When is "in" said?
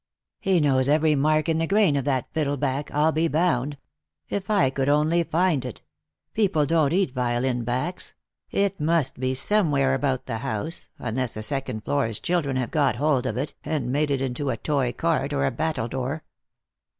1.47-1.59